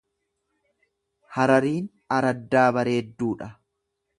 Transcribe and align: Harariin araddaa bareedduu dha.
Harariin 1.35 1.91
araddaa 2.17 2.67
bareedduu 2.79 3.31
dha. 3.43 3.55